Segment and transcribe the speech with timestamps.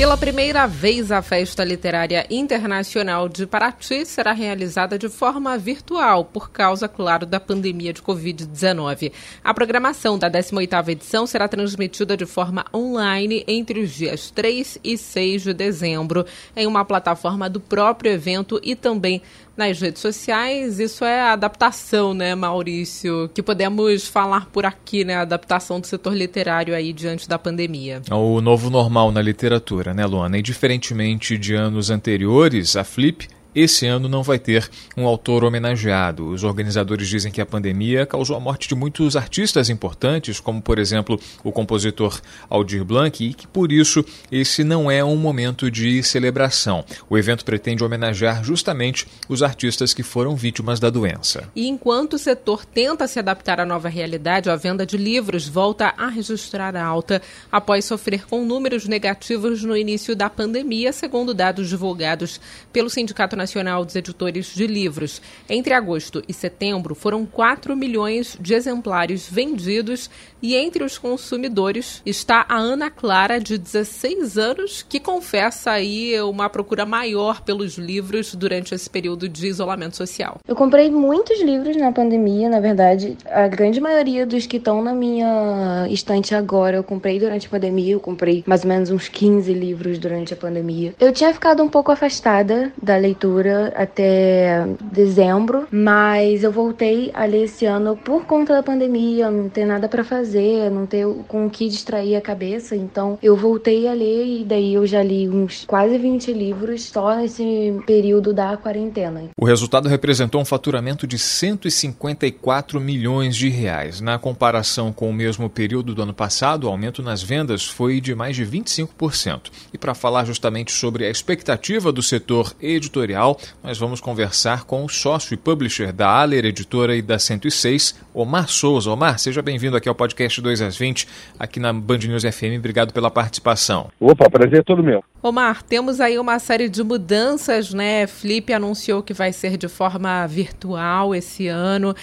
[0.00, 6.50] Pela primeira vez, a Festa Literária Internacional de Paraty será realizada de forma virtual, por
[6.50, 9.12] causa, claro, da pandemia de Covid-19.
[9.44, 14.96] A programação da 18ª edição será transmitida de forma online entre os dias 3 e
[14.96, 16.24] 6 de dezembro,
[16.56, 19.20] em uma plataforma do próprio evento e também
[19.60, 20.80] nas redes sociais.
[20.80, 23.30] Isso é adaptação, né, Maurício?
[23.34, 25.16] Que podemos falar por aqui, né?
[25.16, 28.00] Adaptação do setor literário aí diante da pandemia.
[28.10, 30.38] O novo normal na literatura, né, Luana?
[30.38, 36.28] E diferentemente de anos anteriores, a Flip esse ano não vai ter um autor homenageado.
[36.28, 40.78] Os organizadores dizem que a pandemia causou a morte de muitos artistas importantes, como por
[40.78, 46.02] exemplo o compositor Aldir Blanc, e que por isso esse não é um momento de
[46.02, 46.84] celebração.
[47.08, 51.48] O evento pretende homenagear justamente os artistas que foram vítimas da doença.
[51.54, 55.94] E enquanto o setor tenta se adaptar à nova realidade, a venda de livros volta
[55.96, 62.40] a registrar alta após sofrer com números negativos no início da pandemia, segundo dados divulgados
[62.72, 65.22] pelo Sindicato Nacional dos Editores de Livros.
[65.48, 70.10] Entre agosto e setembro, foram 4 milhões de exemplares vendidos
[70.42, 76.48] e entre os consumidores está a Ana Clara, de 16 anos, que confessa aí uma
[76.50, 80.38] procura maior pelos livros durante esse período de isolamento social.
[80.46, 84.92] Eu comprei muitos livros na pandemia, na verdade, a grande maioria dos que estão na
[84.92, 89.52] minha estante agora eu comprei durante a pandemia, eu comprei mais ou menos uns 15
[89.52, 90.94] livros durante a pandemia.
[91.00, 93.29] Eu tinha ficado um pouco afastada da leitura
[93.74, 99.64] até dezembro, mas eu voltei a ler esse ano por conta da pandemia, não ter
[99.64, 103.92] nada para fazer, não ter com o que distrair a cabeça, então eu voltei a
[103.92, 109.24] ler e daí eu já li uns quase 20 livros só nesse período da quarentena.
[109.36, 114.00] O resultado representou um faturamento de 154 milhões de reais.
[114.00, 118.14] Na comparação com o mesmo período do ano passado, o aumento nas vendas foi de
[118.14, 119.50] mais de 25%.
[119.72, 123.19] E para falar justamente sobre a expectativa do setor editorial
[123.62, 128.48] nós vamos conversar com o sócio e publisher da Aller Editora e da 106, Omar
[128.48, 128.90] Souza.
[128.90, 131.06] Omar, seja bem-vindo aqui ao podcast 2 às 20,
[131.38, 132.56] aqui na Band News FM.
[132.58, 133.90] Obrigado pela participação.
[134.00, 135.04] Opa, prazer é todo meu.
[135.22, 138.06] Omar, temos aí uma série de mudanças, né?
[138.06, 141.94] Flip anunciou que vai ser de forma virtual esse ano.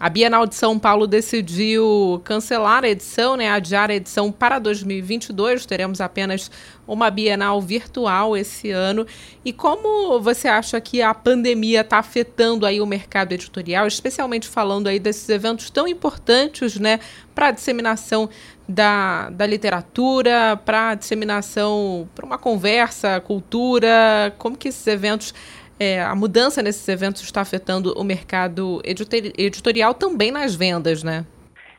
[0.00, 3.48] A Bienal de São Paulo decidiu cancelar a edição, né?
[3.48, 5.64] Adiar a edição para 2022.
[5.66, 6.50] Teremos apenas
[6.84, 9.06] uma Bienal virtual esse ano.
[9.44, 14.88] E como você acha que a pandemia está afetando aí o mercado editorial, especialmente falando
[14.88, 16.98] aí desses eventos tão importantes, né,
[17.34, 18.28] para a disseminação
[18.68, 25.34] da, da literatura, para a disseminação, para uma conversa, cultura, como que esses eventos
[25.78, 31.26] é, a mudança nesses eventos está afetando o mercado editorial também nas vendas, né?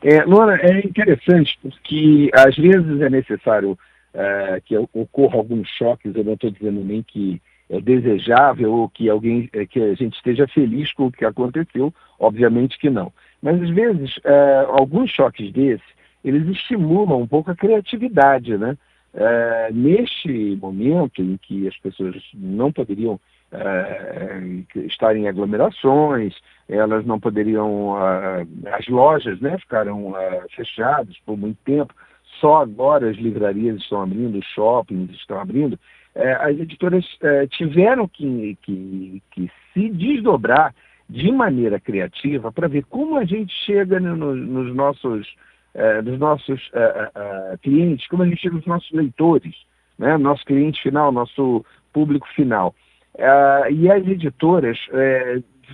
[0.02, 3.78] É, Luana, é interessante porque às vezes é necessário
[4.12, 9.08] é, que ocorra alguns choques, eu não estou dizendo nem que é desejável ou que
[9.08, 13.12] alguém é, que a gente esteja feliz com o que aconteceu, obviamente que não.
[13.42, 18.76] Mas às vezes é, alguns choques desses eles estimulam um pouco a criatividade, né?
[19.14, 23.18] É, neste momento em que as pessoas não poderiam
[23.50, 24.44] é,
[24.86, 26.34] estar em aglomerações,
[26.68, 30.12] elas não poderiam, as lojas né, ficaram
[30.54, 31.94] fechadas por muito tempo,
[32.40, 35.78] só agora as livrarias estão abrindo, os shoppings estão abrindo,
[36.16, 40.74] é, as editoras é, tiveram que, que, que, se desdobrar
[41.08, 45.28] de maneira criativa para ver como a gente chega no, no, nos nossos,
[45.74, 49.54] é, nos nossos é, é, clientes, como a gente chega nos nossos leitores,
[49.98, 50.16] né?
[50.16, 52.74] nosso cliente final, nosso público final.
[53.18, 54.78] É, e as editoras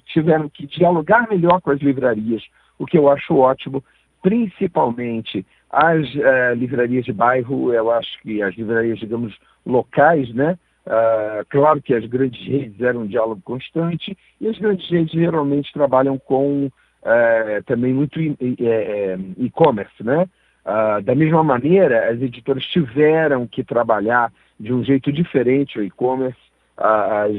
[0.06, 2.42] tiveram que dialogar melhor com as livrarias,
[2.78, 3.82] o que eu acho ótimo,
[4.20, 9.34] principalmente as uh, livrarias de bairro, eu acho que as livrarias, digamos,
[9.64, 10.58] locais, né?
[10.86, 15.72] Uh, claro que as grandes redes eram um diálogo constante e as grandes redes geralmente
[15.72, 20.28] trabalham com uh, também muito e-commerce, né?
[20.64, 26.38] Uh, da mesma maneira, as editoras tiveram que trabalhar de um jeito diferente o e-commerce,
[26.76, 27.30] as,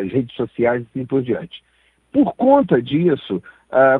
[0.00, 1.62] as, redes sociais e assim por diante.
[2.12, 3.42] Por conta disso,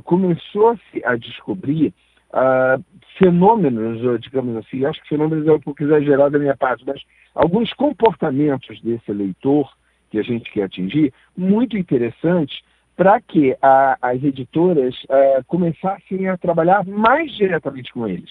[0.05, 1.93] começou-se a descobrir
[2.31, 2.83] uh,
[3.19, 7.03] fenômenos, digamos assim, acho que fenômenos é um pouco exagerado da minha parte, mas
[7.35, 9.73] alguns comportamentos desse leitor
[10.11, 12.61] que a gente quer atingir, muito interessantes
[12.97, 18.31] para que a, as editoras uh, começassem a trabalhar mais diretamente com eles,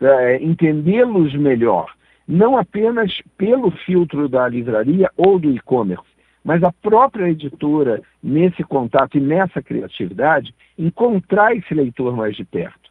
[0.00, 1.92] uh, entendê-los melhor.
[2.26, 6.04] não apenas pelo filtro da livraria ou do e-commerce,
[6.44, 12.87] mas a própria editora, nesse contato e nessa criatividade, encontrar esse leitor mais de perto.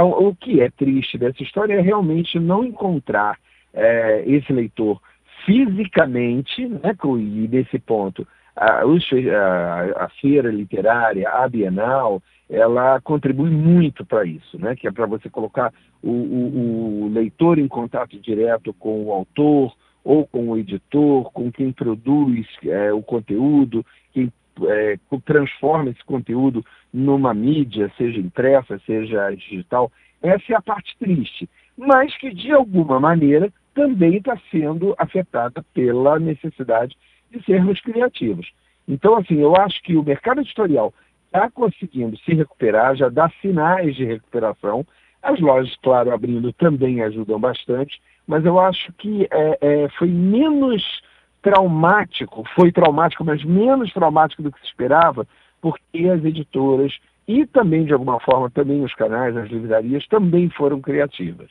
[0.00, 3.38] O que é triste dessa história é realmente não encontrar
[3.74, 5.00] é, esse leitor
[5.44, 14.04] fisicamente, né, e nesse ponto, a, a, a, feira literária, a Bienal, ela contribui muito
[14.06, 15.72] para isso, né, que é para você colocar
[16.02, 19.74] o, o, o leitor em contato direto com o autor,
[20.04, 24.32] ou com o editor, com quem produz é, o conteúdo, quem
[24.68, 29.90] é, transforma esse conteúdo numa mídia, seja impressa, seja digital.
[30.22, 36.18] Essa é a parte triste, mas que de alguma maneira também está sendo afetada pela
[36.18, 36.96] necessidade
[37.30, 38.52] de sermos criativos.
[38.86, 40.92] Então, assim, eu acho que o mercado editorial
[41.26, 44.86] está conseguindo se recuperar, já dá sinais de recuperação.
[45.22, 50.82] As lojas, claro, abrindo também ajudam bastante, mas eu acho que é, é, foi menos
[51.42, 55.26] traumático, foi traumático, mas menos traumático do que se esperava,
[55.60, 56.92] porque as editoras
[57.26, 61.48] e também, de alguma forma, também os canais, as livrarias, também foram criativas.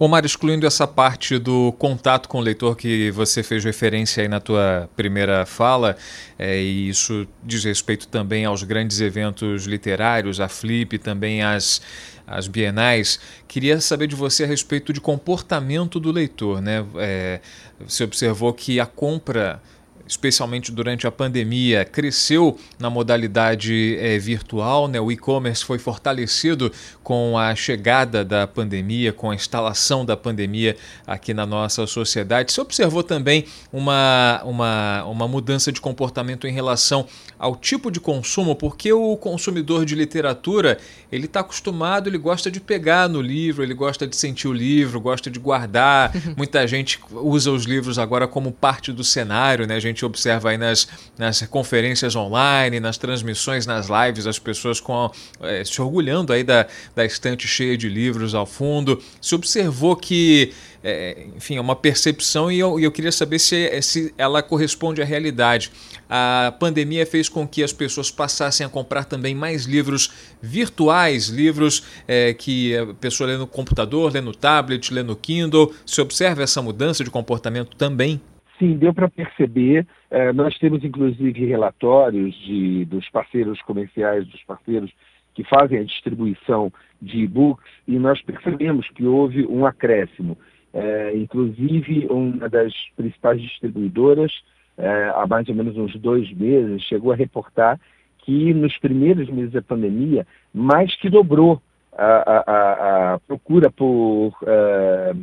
[0.00, 4.38] Omar, excluindo essa parte do contato com o leitor que você fez referência aí na
[4.38, 5.96] tua primeira fala,
[6.38, 11.82] é, e isso diz respeito também aos grandes eventos literários, a Flip, também as,
[12.28, 16.60] as bienais, queria saber de você a respeito de comportamento do leitor.
[16.60, 16.84] Né?
[16.96, 17.40] É,
[17.80, 19.62] você observou que a compra
[20.08, 25.00] especialmente durante a pandemia, cresceu na modalidade é, virtual, né?
[25.00, 26.72] o e-commerce foi fortalecido
[27.02, 30.76] com a chegada da pandemia, com a instalação da pandemia
[31.06, 32.52] aqui na nossa sociedade.
[32.52, 37.06] Você observou também uma, uma, uma mudança de comportamento em relação
[37.38, 40.78] ao tipo de consumo, porque o consumidor de literatura
[41.10, 45.00] ele está acostumado, ele gosta de pegar no livro, ele gosta de sentir o livro,
[45.00, 46.12] gosta de guardar.
[46.36, 49.76] Muita gente usa os livros agora como parte do cenário, né?
[49.76, 50.86] A gente gente observa aí nas,
[51.18, 55.10] nas conferências online, nas transmissões, nas lives, as pessoas com,
[55.40, 59.02] é, se orgulhando aí da, da estante cheia de livros ao fundo.
[59.20, 60.52] Se observou que,
[60.84, 65.04] é, enfim, é uma percepção e eu, eu queria saber se, se ela corresponde à
[65.04, 65.72] realidade.
[66.08, 71.82] A pandemia fez com que as pessoas passassem a comprar também mais livros virtuais, livros
[72.06, 75.74] é, que a pessoa lê no computador, lê no tablet, lê no Kindle.
[75.84, 78.20] Se observa essa mudança de comportamento também?
[78.58, 79.86] Sim, deu para perceber.
[80.10, 84.90] É, nós temos, inclusive, relatórios de, dos parceiros comerciais, dos parceiros
[85.34, 90.36] que fazem a distribuição de e-books, e nós percebemos que houve um acréscimo.
[90.74, 94.32] É, inclusive, uma das principais distribuidoras,
[94.76, 97.78] é, há mais ou menos uns dois meses, chegou a reportar
[98.18, 101.62] que nos primeiros meses da pandemia, mais que dobrou
[101.96, 105.14] a, a, a, a procura por, é,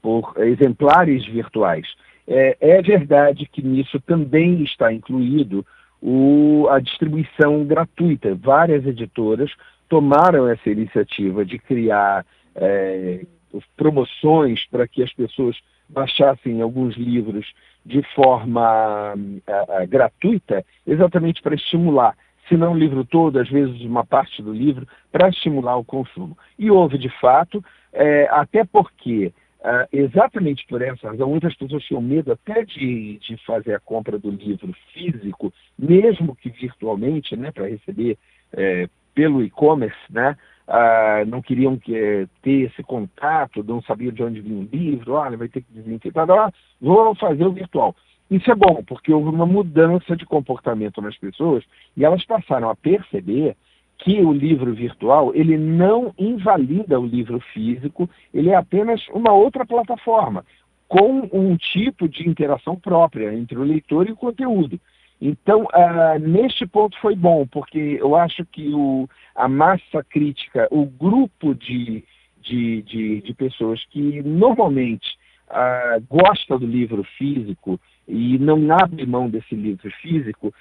[0.00, 1.86] por exemplares virtuais.
[2.30, 5.64] É, é verdade que nisso também está incluído
[6.00, 8.34] o, a distribuição gratuita.
[8.34, 9.50] Várias editoras
[9.88, 13.24] tomaram essa iniciativa de criar é,
[13.76, 15.56] promoções para que as pessoas
[15.88, 17.50] baixassem alguns livros
[17.84, 19.14] de forma
[19.46, 22.14] a, a, gratuita, exatamente para estimular,
[22.46, 26.36] se não o livro todo, às vezes uma parte do livro, para estimular o consumo.
[26.58, 32.00] E houve, de fato, é, até porque Uh, exatamente por essa razão, muitas pessoas tinham
[32.00, 37.66] medo até de, de fazer a compra do livro físico, mesmo que virtualmente, né, para
[37.66, 38.16] receber
[38.52, 40.36] é, pelo e-commerce, né,
[40.68, 45.14] uh, não queriam que, é, ter esse contato, não sabiam de onde vinha o livro,
[45.14, 47.96] olha, vai ter que desinfetar, ah, vou fazer o virtual.
[48.30, 51.64] Isso é bom, porque houve uma mudança de comportamento nas pessoas
[51.96, 53.56] e elas passaram a perceber
[53.98, 59.66] que o livro virtual ele não invalida o livro físico, ele é apenas uma outra
[59.66, 60.44] plataforma
[60.86, 64.80] com um tipo de interação própria entre o leitor e o conteúdo.
[65.20, 70.86] Então, uh, neste ponto foi bom, porque eu acho que o, a massa crítica, o
[70.86, 72.04] grupo de,
[72.40, 75.18] de, de, de pessoas que normalmente
[75.50, 80.54] uh, gosta do livro físico e não abre mão desse livro físico,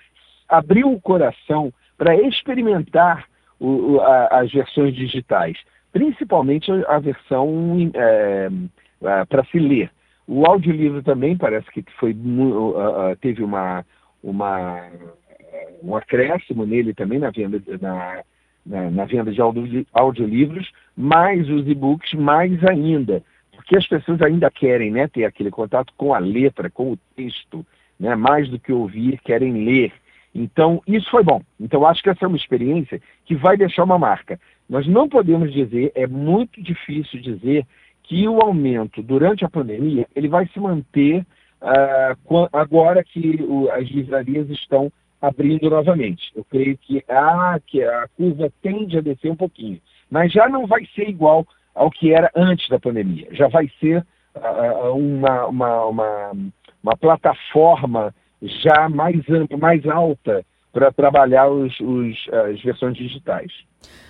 [0.50, 3.25] abriu o coração para experimentar
[3.60, 5.58] o, a, as versões digitais,
[5.92, 8.50] principalmente a versão é,
[9.25, 9.92] para se ler.
[10.27, 12.16] O audiolivro também parece que foi,
[13.22, 13.86] teve uma,
[14.22, 14.89] uma,
[15.82, 18.24] um acréscimo nele também na venda, na,
[18.66, 19.39] na, na venda de
[19.94, 23.24] audiolivros, mais os e-books mais ainda,
[23.56, 27.66] porque as pessoas ainda querem né, ter aquele contato com a letra, com o texto,
[28.00, 29.94] né, mais do que ouvir, querem ler.
[30.38, 31.41] Então, isso foi bom.
[31.60, 34.39] Então, acho que essa é uma experiência que vai deixar uma marca.
[34.70, 37.65] Nós não podemos dizer, é muito difícil dizer
[38.03, 41.25] que o aumento durante a pandemia ele vai se manter
[41.62, 46.32] uh, agora que o, as livrarias estão abrindo novamente.
[46.36, 50.67] Eu creio que a, que a curva tende a descer um pouquinho, mas já não
[50.67, 53.27] vai ser igual ao que era antes da pandemia.
[53.32, 56.32] Já vai ser uh, uma, uma, uma,
[56.84, 62.15] uma, plataforma já mais ampla, mais alta para trabalhar os, os,
[62.50, 63.51] as versões digitais.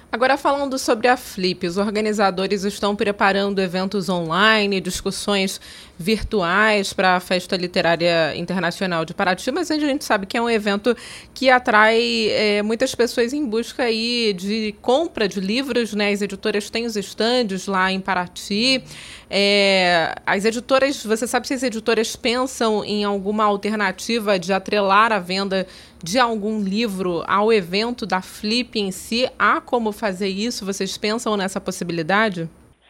[0.09, 5.59] Agora falando sobre a Flip, os organizadores estão preparando eventos online, discussões
[5.97, 10.49] virtuais para a Festa Literária Internacional de Paraty, mas a gente sabe que é um
[10.49, 10.95] evento
[11.33, 16.11] que atrai é, muitas pessoas em busca aí de compra de livros, né?
[16.11, 18.83] As editoras têm os estandes lá em Paraty.
[19.29, 25.19] É, as editoras, você sabe se as editoras pensam em alguma alternativa de atrelar a
[25.19, 25.67] venda
[26.01, 29.27] de algum livro ao evento da Flip em si?
[29.37, 30.63] Há como fazer isso?
[30.63, 32.47] Vocês pensam nessa possibilidade?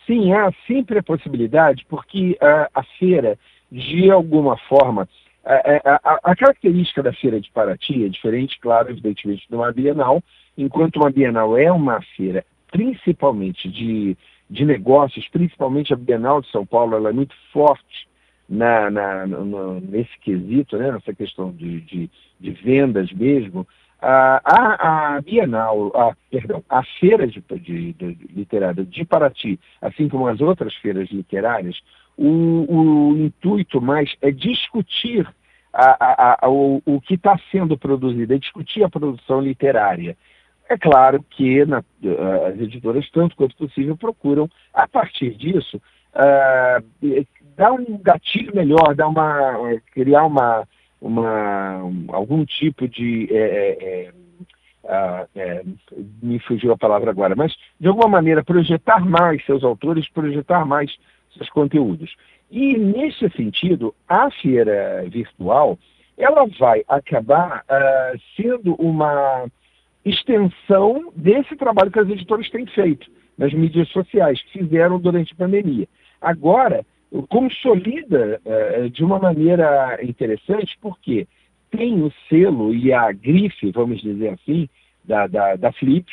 [0.08, 3.38] Sim, há sempre a possibilidade, porque uh, a feira,
[3.70, 5.08] de alguma forma,
[5.44, 10.24] a, a, a, característica da feira de Paraty é diferente, claro, evidentemente, de uma Bienal,
[10.58, 14.16] enquanto uma Bienal é uma feira principalmente de,
[14.50, 18.08] de negócios, principalmente a Bienal de São Paulo, ela é muito forte
[18.48, 19.26] na, na,
[19.82, 22.10] nesse quesito, né, nessa questão de, de,
[22.40, 23.68] de vendas mesmo,
[24.02, 30.28] a, a, Bienal, a, perdão, a Feira de, de, de, Literária de Paraty, assim como
[30.28, 31.80] as outras feiras literárias,
[32.16, 35.28] o, o intuito mais é discutir
[35.74, 40.18] a, a, o, o, que está sendo produzido, é discutir a produção literária.
[40.70, 41.84] É claro que na,
[42.48, 45.78] as editoras, tanto quanto possível, procuram, a partir disso,
[46.14, 47.26] uh,
[47.56, 50.68] dar um gatilho melhor, dar uma, criar uma,
[51.02, 53.28] uma, algum tipo de.
[53.32, 54.12] É, é,
[54.90, 55.64] é, é,
[56.24, 60.96] me fugiu a palavra agora, mas de alguma maneira projetar mais seus autores, projetar mais
[61.36, 62.16] seus conteúdos.
[62.50, 65.78] E nesse sentido, a feira virtual
[66.18, 69.46] ela vai acabar uh, sendo uma
[70.04, 75.36] extensão desse trabalho que as editoras têm feito nas mídias sociais, que fizeram durante a
[75.36, 75.88] pandemia.
[76.20, 76.84] Agora,
[77.30, 81.28] consolida uh, de uma maneira interessante, porque
[81.70, 84.70] tem o selo e a grife, vamos dizer assim,
[85.04, 86.06] da, da, da Flip,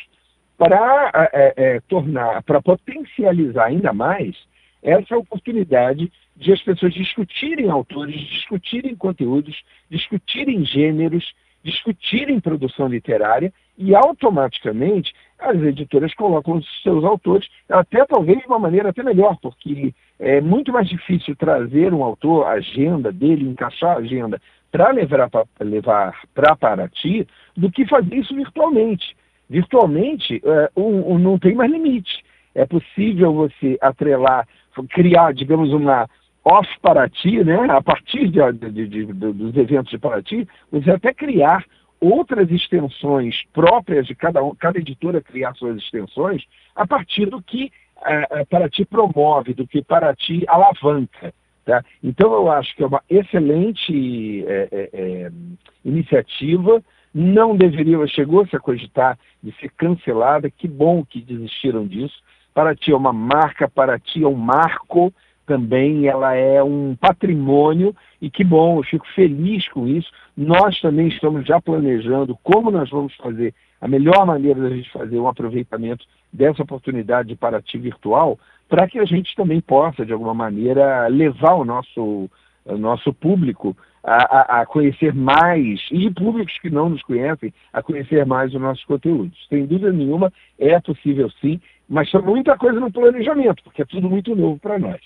[0.56, 4.36] para é, é, tornar, para potencializar ainda mais
[4.82, 13.94] essa oportunidade de as pessoas discutirem autores, discutirem conteúdos, discutirem gêneros, discutirem produção literária e
[13.94, 15.14] automaticamente
[15.50, 20.40] as editoras colocam os seus autores, até talvez de uma maneira até melhor, porque é
[20.40, 25.46] muito mais difícil trazer um autor, a agenda dele, encaixar a agenda para levar para
[25.60, 29.16] levar para Paraty, do que fazer isso virtualmente.
[29.48, 32.24] Virtualmente é, um, um, não tem mais limite.
[32.54, 34.48] É possível você atrelar,
[34.90, 36.08] criar, digamos, uma
[36.44, 37.56] off Paraty, né?
[37.70, 41.64] a partir de, de, de, dos eventos de Paraty, você até criar
[42.00, 46.42] outras extensões próprias de cada, cada editora criar suas extensões
[46.74, 51.32] a partir do que uh, Paraty promove, do que Paraty alavanca.
[51.64, 51.82] Tá?
[52.02, 55.32] Então eu acho que é uma excelente é, é, é,
[55.82, 56.84] iniciativa,
[57.14, 62.22] não deveria, chegou-se a cogitar de ser cancelada, que bom que desistiram disso.
[62.52, 65.12] Paraty é uma marca, Paraty é um marco,
[65.46, 70.10] também ela é um patrimônio e que bom, eu fico feliz com isso.
[70.36, 75.18] Nós também estamos já planejando como nós vamos fazer a melhor maneira da gente fazer
[75.18, 80.32] um aproveitamento dessa oportunidade de Paraty virtual, para que a gente também possa, de alguma
[80.32, 82.30] maneira, levar o nosso,
[82.64, 87.82] o nosso público a, a, a, conhecer mais, e públicos que não nos conhecem, a
[87.82, 89.38] conhecer mais os nossos conteúdos.
[89.48, 94.08] Sem dúvida nenhuma, é possível sim, mas tem muita coisa no planejamento, porque é tudo
[94.08, 95.00] muito novo para nós.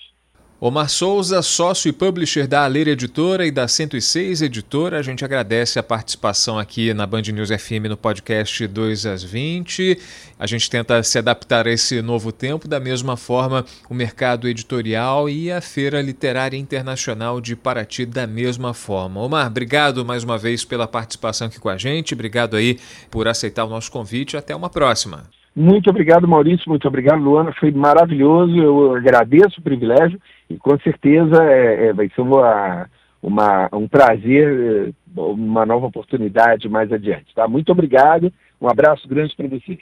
[0.61, 5.79] Omar Souza, sócio e publisher da Aleira Editora e da 106 Editora, a gente agradece
[5.79, 9.97] a participação aqui na Band News FM no podcast 2 às 20.
[10.37, 15.29] A gente tenta se adaptar a esse novo tempo, da mesma forma o mercado editorial
[15.29, 19.21] e a Feira Literária Internacional de Paraty da mesma forma.
[19.21, 22.77] Omar, obrigado mais uma vez pela participação aqui com a gente, obrigado aí
[23.09, 25.23] por aceitar o nosso convite, até uma próxima.
[25.55, 26.69] Muito obrigado, Maurício.
[26.69, 27.53] Muito obrigado, Luana.
[27.59, 28.55] Foi maravilhoso.
[28.55, 32.87] Eu agradeço o privilégio e com certeza é, é, vai ser uma,
[33.21, 37.33] uma, um prazer, uma nova oportunidade mais adiante.
[37.35, 37.47] Tá?
[37.47, 38.31] Muito obrigado.
[38.61, 39.79] Um abraço grande para vocês.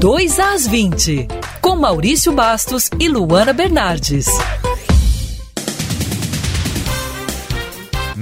[0.00, 1.28] 2 às 20,
[1.62, 4.26] com Maurício Bastos e Luana Bernardes.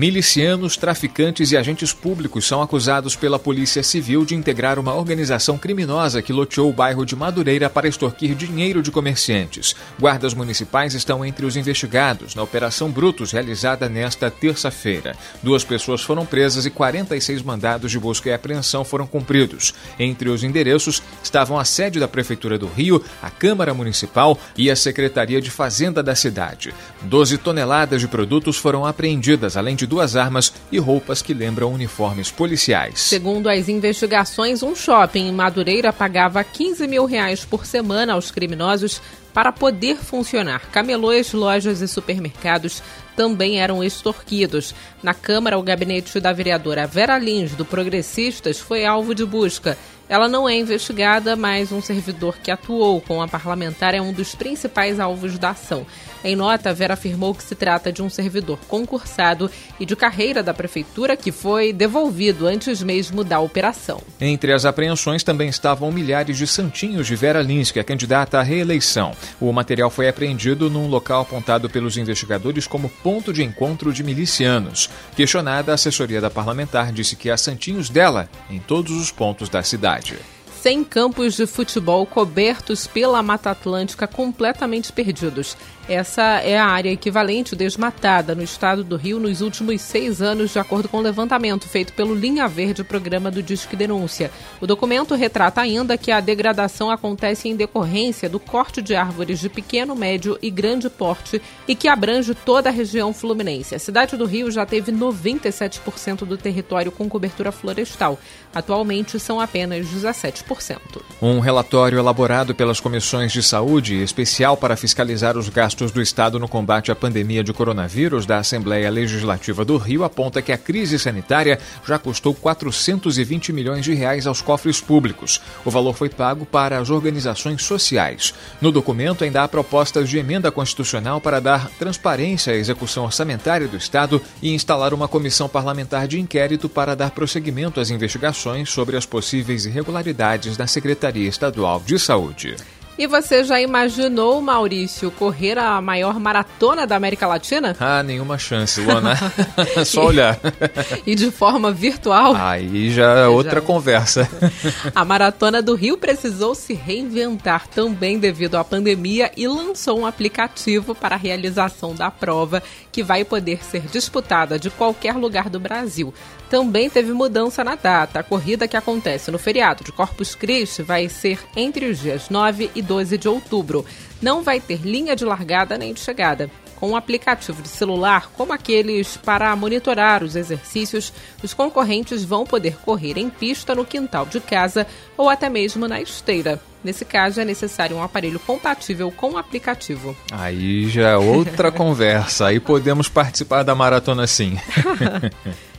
[0.02, 6.20] Milicianos, traficantes e agentes públicos são acusados pela Polícia Civil de integrar uma organização criminosa
[6.20, 9.76] que loteou o bairro de Madureira para extorquir dinheiro de comerciantes.
[10.00, 15.16] Guardas municipais estão entre os investigados na Operação Brutus, realizada nesta terça-feira.
[15.40, 19.72] Duas pessoas foram presas e 46 mandados de busca e apreensão foram cumpridos.
[20.00, 24.74] Entre os endereços estavam a sede da Prefeitura do Rio, a Câmara Municipal e a
[24.74, 26.74] Secretaria de Fazenda da cidade.
[27.02, 32.30] 12 toneladas de produtos foram apreendidas, além de duas armas e roupas que lembram uniformes
[32.30, 32.98] policiais.
[32.98, 39.02] Segundo as investigações, um shopping em Madureira pagava 15 mil reais por semana aos criminosos
[39.34, 40.62] para poder funcionar.
[40.70, 42.82] Camelôs, lojas e supermercados
[43.14, 44.74] também eram extorquidos.
[45.02, 49.76] Na Câmara, o gabinete da vereadora Vera Lins, do Progressistas, foi alvo de busca.
[50.08, 54.34] Ela não é investigada, mas um servidor que atuou com a parlamentar é um dos
[54.34, 55.86] principais alvos da ação.
[56.24, 59.50] Em nota, Vera afirmou que se trata de um servidor concursado
[59.80, 64.00] e de carreira da prefeitura que foi devolvido antes mesmo da operação.
[64.20, 68.42] Entre as apreensões também estavam milhares de santinhos de Vera Lins, que é candidata à
[68.42, 69.12] reeleição.
[69.40, 74.88] O material foi apreendido num local apontado pelos investigadores como ponto de encontro de milicianos.
[75.16, 79.62] Questionada, a assessoria da parlamentar disse que há santinhos dela em todos os pontos da
[79.62, 80.18] cidade.
[80.62, 85.56] 100 campos de futebol cobertos pela Mata Atlântica completamente perdidos.
[85.88, 90.58] Essa é a área equivalente desmatada no estado do Rio nos últimos seis anos, de
[90.58, 94.30] acordo com o levantamento feito pelo Linha Verde, programa do Disque Denúncia.
[94.60, 99.48] O documento retrata ainda que a degradação acontece em decorrência do corte de árvores de
[99.48, 103.74] pequeno, médio e grande porte e que abrange toda a região fluminense.
[103.74, 108.20] A cidade do Rio já teve 97% do território com cobertura florestal.
[108.54, 110.78] Atualmente são apenas 17%.
[111.20, 116.38] Um relatório elaborado pelas comissões de saúde, especial para fiscalizar os gastos gastos do Estado
[116.38, 120.98] no combate à pandemia de coronavírus da Assembleia Legislativa do Rio aponta que a crise
[120.98, 125.40] sanitária já custou 420 milhões de reais aos cofres públicos.
[125.64, 128.34] O valor foi pago para as organizações sociais.
[128.60, 133.78] No documento ainda há propostas de emenda constitucional para dar transparência à execução orçamentária do
[133.78, 139.06] Estado e instalar uma comissão parlamentar de inquérito para dar prosseguimento às investigações sobre as
[139.06, 142.56] possíveis irregularidades da Secretaria Estadual de Saúde.
[143.02, 147.74] E você já imaginou, Maurício, correr a maior maratona da América Latina?
[147.80, 149.16] Ah, nenhuma chance, Luana.
[149.84, 150.38] Só olhar.
[151.04, 152.32] e de forma virtual?
[152.36, 153.60] Aí já é outra já...
[153.60, 154.30] conversa.
[154.94, 160.94] a Maratona do Rio precisou se reinventar também devido à pandemia e lançou um aplicativo
[160.94, 162.62] para a realização da prova
[162.92, 166.14] que vai poder ser disputada de qualquer lugar do Brasil.
[166.52, 168.20] Também teve mudança na data.
[168.20, 172.70] A corrida que acontece no feriado de Corpus Christi vai ser entre os dias 9
[172.74, 173.86] e 12 de outubro.
[174.20, 176.50] Não vai ter linha de largada nem de chegada.
[176.76, 181.10] Com um aplicativo de celular, como aqueles para monitorar os exercícios,
[181.42, 184.86] os concorrentes vão poder correr em pista no quintal de casa
[185.16, 186.60] ou até mesmo na esteira.
[186.84, 190.14] Nesse caso, é necessário um aparelho compatível com o aplicativo.
[190.30, 192.48] Aí já é outra conversa.
[192.48, 194.58] Aí podemos participar da maratona sim.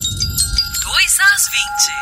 [1.44, 1.94] às 20.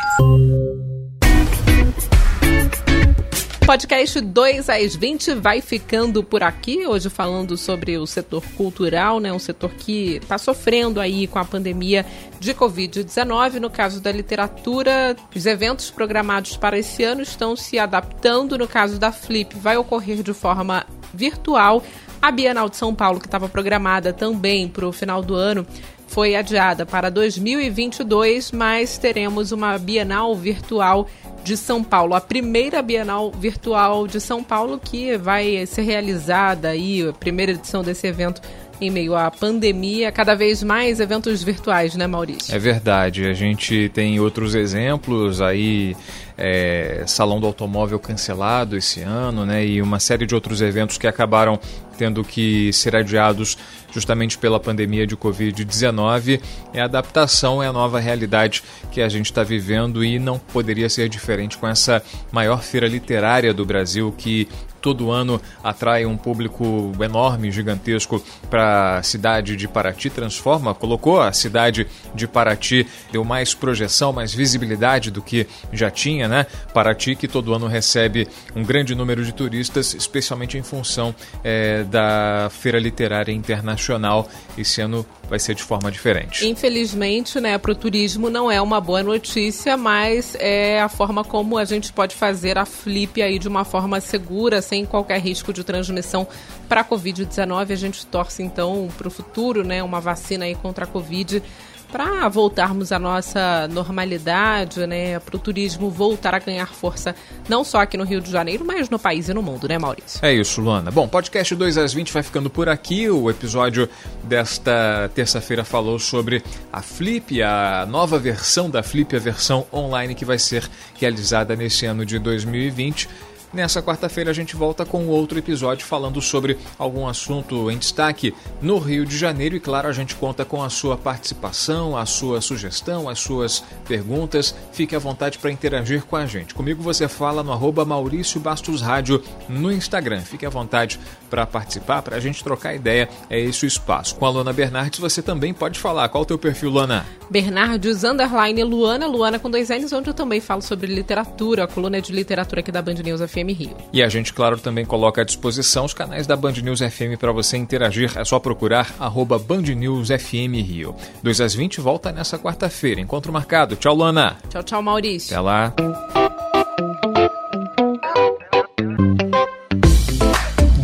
[3.66, 9.32] Podcast 2 às 20 vai ficando por aqui, hoje falando sobre o setor cultural, né?
[9.32, 12.04] Um setor que está sofrendo aí com a pandemia
[12.38, 13.54] de Covid-19.
[13.54, 18.58] No caso da literatura, os eventos programados para esse ano estão se adaptando.
[18.58, 21.82] No caso da Flip, vai ocorrer de forma virtual.
[22.20, 25.66] A Bienal de São Paulo, que estava programada também para o final do ano,
[26.12, 31.06] foi adiada para 2022, mas teremos uma Bienal Virtual
[31.42, 37.08] de São Paulo, a primeira Bienal Virtual de São Paulo que vai ser realizada aí,
[37.08, 38.42] a primeira edição desse evento
[38.82, 42.54] em meio à pandemia, cada vez mais eventos virtuais, né, Maurício?
[42.54, 43.26] É verdade.
[43.26, 45.96] A gente tem outros exemplos aí,
[46.36, 51.06] é, Salão do Automóvel cancelado esse ano, né, e uma série de outros eventos que
[51.06, 51.60] acabaram
[51.96, 53.56] tendo que ser adiados
[53.92, 56.40] justamente pela pandemia de Covid-19.
[56.72, 60.88] É a adaptação, é a nova realidade que a gente está vivendo e não poderia
[60.88, 64.48] ser diferente com essa maior feira literária do Brasil que
[64.82, 71.32] todo ano atrai um público enorme, gigantesco para a cidade de Paraty, transforma, colocou a
[71.32, 76.46] cidade de Paraty, deu mais projeção, mais visibilidade do que já tinha, né?
[76.74, 81.14] Paraty que todo ano recebe um grande número de turistas, especialmente em função
[81.44, 84.28] é, da Feira Literária Internacional.
[84.58, 86.46] Esse ano vai ser de forma diferente.
[86.46, 91.56] Infelizmente, né, para o turismo não é uma boa notícia, mas é a forma como
[91.56, 95.62] a gente pode fazer a flip aí de uma forma segura, sem qualquer risco de
[95.62, 96.26] transmissão
[96.66, 97.72] para a Covid-19.
[97.72, 101.42] A gente torce então para o futuro, né, uma vacina aí contra a Covid
[101.90, 105.18] para voltarmos à nossa normalidade, né?
[105.18, 107.14] Para o turismo voltar a ganhar força,
[107.46, 110.18] não só aqui no Rio de Janeiro, mas no país e no mundo, né, Maurício?
[110.22, 110.90] É isso, Luana.
[110.90, 113.10] Bom, podcast 2 às 20 vai ficando por aqui.
[113.10, 113.90] O episódio
[114.24, 120.24] desta terça-feira falou sobre a Flip, a nova versão da Flip, a versão online que
[120.24, 120.66] vai ser
[120.98, 123.06] realizada nesse ano de 2020.
[123.52, 128.78] Nessa quarta-feira a gente volta com outro episódio falando sobre algum assunto em destaque no
[128.78, 133.10] Rio de Janeiro e claro, a gente conta com a sua participação, a sua sugestão,
[133.10, 134.54] as suas perguntas.
[134.72, 136.54] Fique à vontade para interagir com a gente.
[136.54, 140.22] Comigo você fala no arroba Maurício Bastos Rádio no Instagram.
[140.22, 143.06] Fique à vontade para participar, para a gente trocar ideia.
[143.28, 144.14] É esse o espaço.
[144.16, 146.08] Com a Luana Bernardes você também pode falar.
[146.08, 147.04] Qual o teu perfil, Luana?
[147.32, 152.00] Bernardes, underline Luana, Luana com dois N's, onde eu também falo sobre literatura, a coluna
[152.00, 153.76] de literatura aqui da Band News FM FM Rio.
[153.92, 157.32] E a gente, claro, também coloca à disposição os canais da Band News FM para
[157.32, 158.12] você interagir.
[158.16, 160.94] É só procurar arroba Band News FM Rio.
[161.22, 163.00] 2 às 20 volta nessa quarta-feira.
[163.00, 163.76] Encontro marcado.
[163.76, 164.36] Tchau, Luana.
[164.48, 165.34] Tchau, tchau, Maurício.
[165.34, 165.74] Até lá.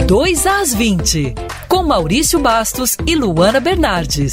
[0.07, 1.35] Dois às 20,
[1.69, 4.33] com Maurício Bastos e Luana Bernardes.